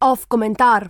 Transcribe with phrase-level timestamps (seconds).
[0.00, 0.88] Off komentar.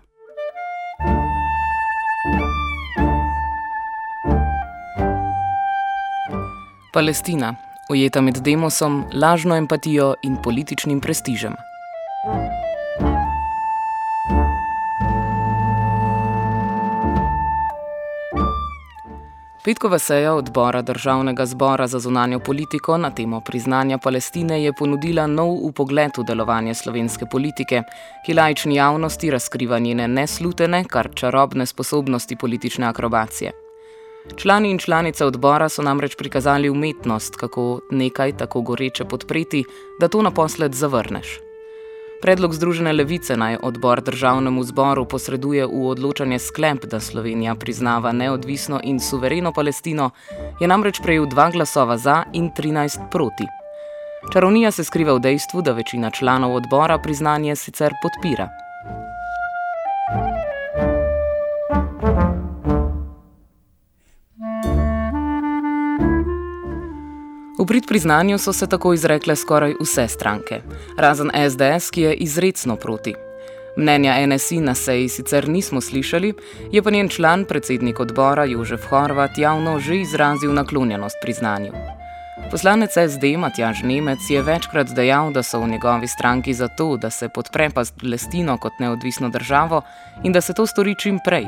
[6.92, 7.54] Palestina,
[7.90, 11.54] ujeta med demosom, lažno empatijo in političnim prestižem.
[19.64, 25.48] Petkova seja odbora Državnega zbora za zunanjo politiko na temo priznanja Palestine je ponudila nov
[25.66, 27.82] upogled v delovanje slovenske politike,
[28.26, 33.52] ki lajčni javnosti razkriva njene neslutene, kar čarobne sposobnosti politične akrobacije.
[34.36, 39.64] Člani in članice odbora so namreč prikazali umetnost, kako nekaj tako goreče podpreti,
[40.00, 41.43] da to naposled zavrneš.
[42.24, 48.80] Predlog Združene levice naj odbor državnemu zboru posreduje v odločanje sklep, da Slovenija priznava neodvisno
[48.84, 50.10] in suvereno Palestino,
[50.60, 53.44] je namreč prejel dva glasova za in 13 proti.
[54.32, 58.48] Čarovnija se skriva v dejstvu, da večina članov odbora priznanje sicer podpira.
[67.64, 70.60] V prid priznanju so se tako izrekle skoraj vse stranke,
[70.98, 73.14] razen SDS, ki je izredno proti.
[73.76, 76.34] Mnenja NSI na seji sicer nismo slišali,
[76.72, 81.72] je pa njen član, predsednik odbora Jožef Horvat, javno že izrazil naklonjenost priznanju.
[82.34, 87.10] Poslanec SD Matjaž Nemec je večkrat dejal, da so v njegovi stranki za to, da
[87.10, 89.82] se podpre Palestino kot neodvisno državo
[90.24, 91.46] in da se to stori čim prej.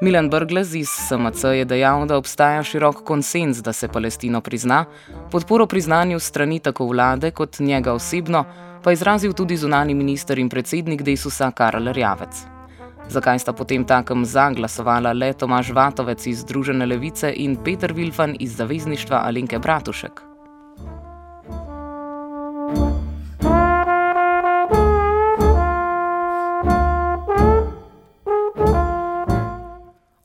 [0.00, 4.84] Milan Brglez iz SMC je dejal, da obstaja širok konsens, da se Palestino prizna,
[5.30, 8.44] podporo priznanju strani tako vlade kot njega osebno
[8.82, 12.51] pa izrazil tudi zunani minister in predsednik Desusa Karl Rjavec.
[13.08, 18.36] Zakaj sta potem takem za glasovala le Tomaž Vatovec iz Združene levice in Peter Vilfan
[18.38, 20.22] iz Zavezništva Alenke Bratušek?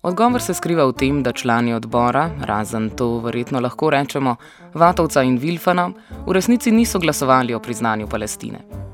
[0.07, 4.35] Odgovor se skriva v tem, da člani odbora, razen to verjetno lahko rečemo,
[4.73, 5.90] Vatovca in Vilfana,
[6.25, 8.87] v resnici niso glasovali o priznanju Palestine.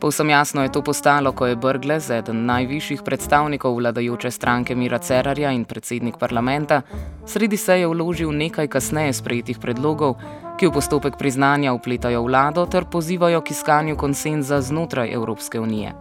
[0.00, 5.50] Povsem jasno je to postalo, ko je Brglez, eden najvišjih predstavnikov vladajoče stranke Mira Cerarja
[5.52, 6.80] in predsednik parlamenta,
[7.26, 10.16] sredi seje vložil nekaj kasneje sprejetih predlogov,
[10.56, 15.92] ki v postopek priznanja upletajo vlado ter pozivajo k iskanju konsenza znotraj Evropske unije.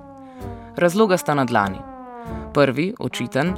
[0.75, 1.83] Razloga sta na dlani.
[2.53, 3.53] Prvi, očiten,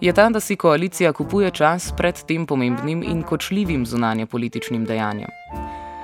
[0.00, 5.32] je ta, da si koalicija kupuje čas pred tem pomembnim in kočljivim zunanje političnim dejanjem.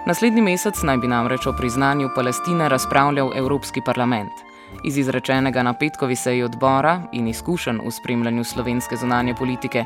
[0.06, 4.32] Naslednji mesec naj bi namreč o priznanju Palestine razpravljal Evropski parlament.
[4.84, 9.84] Iz izrečenega na petkovi seji odbora in izkušenj v spremljanju slovenske zunanje politike,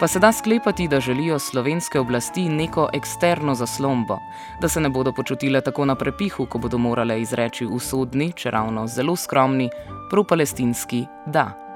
[0.00, 4.18] pa se da sklepati, da želijo slovenske oblasti neko eksterno zaslombo,
[4.60, 8.86] da se ne bodo počutile tako na prepihu, ko bodo morale izreči usodni, če ravno
[8.86, 9.70] zelo skromni,
[10.10, 11.67] pro-palestinski da.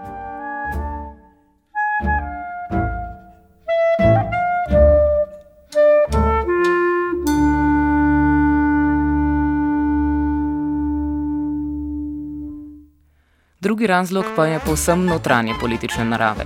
[13.62, 16.44] Drugi razlog pa je povsem notranje politične narave.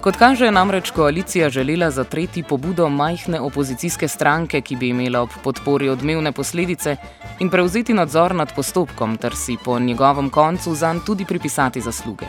[0.00, 5.30] Kot kaže, je namreč koalicija želela zatreti pobudo majhne opozicijske stranke, ki bi imela ob
[5.44, 6.96] podpori odmevne posledice,
[7.40, 12.26] in prevzeti nadzor nad postopkom, ter si po njegovem koncu zanj tudi pripisati zasluge.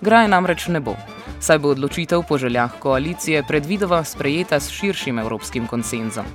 [0.00, 0.96] Graje namreč ne bo,
[1.40, 6.26] saj bo odločitev po željah koalicije predvidova sprejeta s širšim evropskim konsenzom.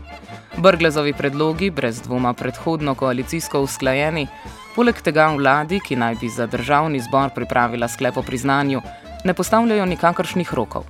[0.58, 4.28] Brglezovi predlogi, brez dvoma predhodno koalicijsko usklajeni,
[4.80, 8.82] Poleg tega vladi, ki naj bi za državni zbor pripravila sklep o priznanju,
[9.26, 10.86] ne postavljajo nikakršnih rokov.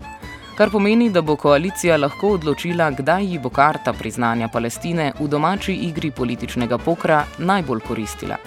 [0.58, 5.74] Kar pomeni, da bo koalicija lahko odločila, kdaj ji bo karta priznanja Palestine v domači
[5.74, 8.38] igri političnega pokra najbolj koristila.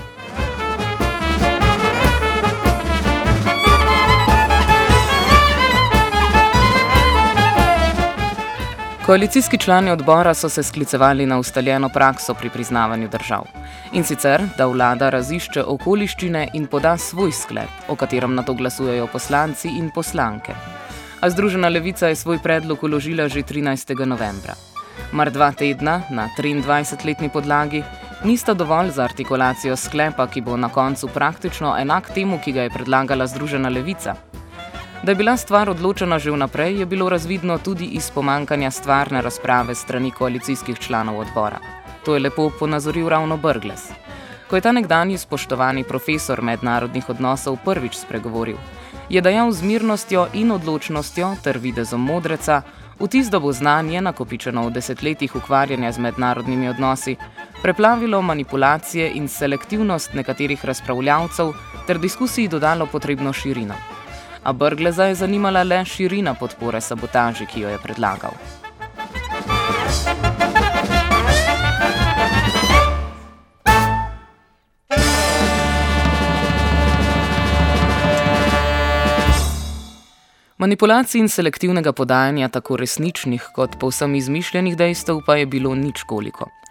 [9.06, 13.42] Koalicijski člani odbora so se sklicevali na ustaljeno prakso pri priznavanju držav.
[13.92, 19.06] In sicer, da vlada razišče okoliščine in poda svoj sklep, o katerem na to glasujejo
[19.06, 20.54] poslanci in poslanke.
[21.20, 24.06] A Združena levica je svoj predlog uložila že 13.
[24.06, 24.54] novembra.
[25.12, 27.82] Mar dva tedna na 23-letni podlagi
[28.24, 32.70] nista dovolj za artikulacijo sklepa, ki bo na koncu praktično enak temu, ki ga je
[32.70, 34.14] predlagala Združena levica.
[35.02, 39.74] Da je bila stvar odločena že vnaprej, je bilo razvidno tudi iz pomankanja stvarne razprave
[39.74, 41.58] strani koalicijskih članov odbora.
[42.04, 43.90] To je lepo ponazoril ravno Brgles.
[44.50, 48.56] Ko je ta nekdanji spoštovani profesor mednarodnih odnosov prvič spregovoril,
[49.08, 52.62] je dejal z mirnostjo in odločnostjo ter videzom modreca,
[53.02, 57.16] Vtis, da bo znanje, nakopičeno v desetletjih ukvarjanja z mednarodnimi odnosi,
[57.62, 61.50] preplavilo manipulacije in selektivnost nekaterih razpravljavcev
[61.86, 63.74] ter diskusiji dodalo potrebno širino.
[64.44, 68.34] A Brgleza je zanimala le širina podpore sabotaži, ki jo je predlagal.
[80.58, 86.61] Manipulacij in selektivnega podajanja tako resničnih kot povsem izmišljenih dejstev pa je bilo nič koliko.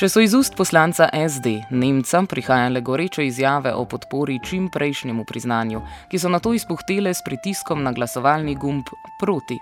[0.00, 5.82] Če so iz ust poslanca SD Nemca prihajale goreče izjave o podpori čim prejšnjemu priznanju,
[6.10, 8.90] ki so na to izpuhtele s pritiskom na glasovalni gumb
[9.20, 9.58] proti,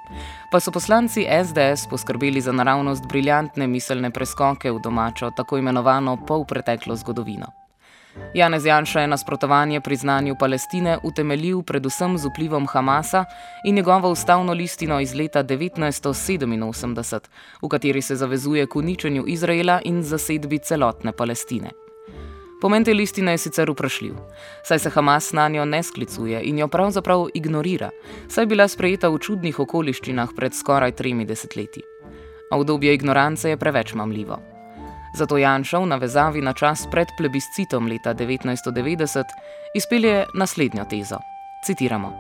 [0.50, 6.96] pa so poslanci SDS poskrbeli za naravnost briljantne miselne preskoke v domačo, tako imenovano polpreteklo
[6.96, 7.59] zgodovino.
[8.34, 13.24] Janez Janša je nasprotovanje priznanju Palestine utemeljil predvsem z vplivom Hamasa
[13.64, 17.20] in njegovo ustavno listino iz leta 1987,
[17.62, 21.70] v kateri se zavezuje k uničenju Izraela in zasedbi celotne Palestine.
[22.60, 24.14] Pomen te listine je sicer vprašljiv,
[24.64, 27.90] saj se Hamas na njo ne sklicuje in jo pravzaprav ignorira,
[28.28, 31.82] saj je bila sprejeta v čudnih okoliščinah pred skoraj tremi desetletji.
[32.50, 34.49] A obdobje ignorance je preveč mamljivo.
[35.14, 39.24] Zato Janša v navezavi na čas pred plebiscitom leta 1990
[39.74, 41.18] izpelje naslednjo tezo.
[41.66, 42.12] Citiramo: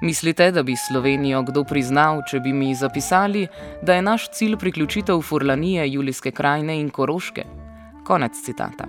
[0.00, 3.46] Mislite, da bi Slovenijo kdo priznal, če bi mi zapisali,
[3.82, 7.44] da je naš cilj priključitev Furlanije, Julijske krajine in Koroške?
[8.06, 8.84] Konec citata.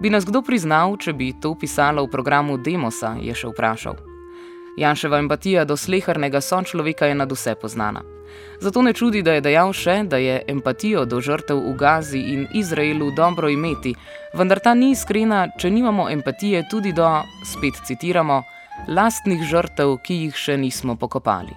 [0.00, 4.17] Bi nas kdo priznal, če bi to pisalo v programu Demosa, je še vprašal.
[4.78, 8.02] Janševa empatija do slehrnega sočloveka je nad vse poznana.
[8.60, 12.46] Zato ne čudi, da je dejal še, da je empatijo do žrtev v Gazi in
[12.54, 13.94] Izraelu dobro imeti,
[14.34, 17.08] vendar ta ni iskrena, če nimamo empatije tudi do,
[17.46, 18.42] spet citiramo,
[18.88, 21.56] lastnih žrtev, ki jih še nismo pokopali.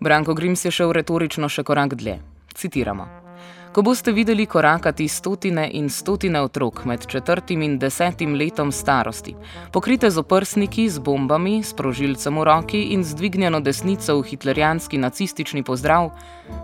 [0.00, 2.20] Branko Grims je šel retorično še korak dlje.
[2.54, 3.27] Citiramo.
[3.72, 9.34] Ko boste videli korakati stotine in stotine otrok med četrtim in desetim letom starosti,
[9.72, 14.98] pokrite z oprsniki, z bombami, s prožilcem v roki in z dvignjeno desnico v hitlerijanski
[14.98, 16.10] nacistični pozdrav,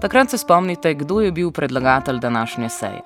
[0.01, 3.03] takrat se spomnite, kdo je bil predlagatelj današnje seje.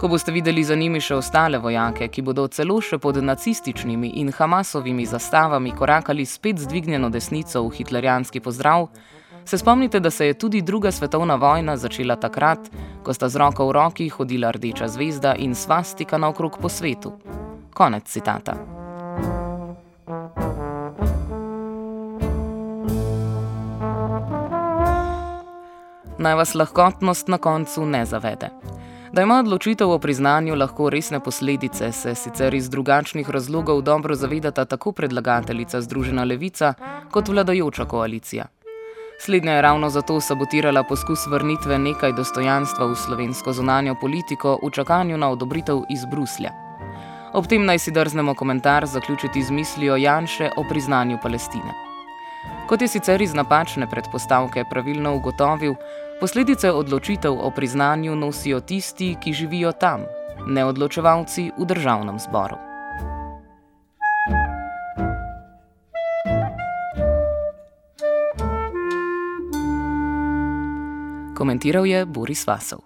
[0.00, 4.32] Ko boste videli za njimi še ostale vojake, ki bodo celo še pod nacističnimi in
[4.32, 8.88] Hamasovimi zastavami korakali spet z dvignjeno desnico v hitlerijanski pozdrav,
[9.44, 12.58] Se spomnite, da se je tudi druga svetovna vojna začela takrat,
[13.02, 17.12] ko sta z roko v roki hodila rdeča zvezda in svastika naokrog po svetu.
[17.74, 18.54] Konec citata.
[26.18, 28.48] Naj vas lahkotnost na koncu ne zavede.
[29.12, 34.64] Da ima odločitev o priznanju lahko resne posledice, se sicer iz drugačnih razlogov dobro zavedata
[34.64, 36.74] tako predlagateljica Združena levica
[37.10, 38.53] kot vladajoča koalicija.
[39.18, 45.16] Slednja je ravno zato sabotirala poskus vrnitve nekaj dostojanstva v slovensko zunanjo politiko v čakanju
[45.16, 46.50] na odobritev iz Bruslja.
[47.32, 51.74] Ob tem naj si drznemo komentar zaključiti z mislijo Janše o priznanju Palestine.
[52.66, 55.74] Kot je sicer iz napačne predpostavke pravilno ugotovil,
[56.20, 60.06] posledice odločitev o priznanju nosijo tisti, ki živijo tam,
[60.46, 62.73] ne odločevalci v državnem zboru.
[71.44, 72.80] Komentiral je Boris Vasov.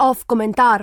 [0.00, 0.80] Off komentar.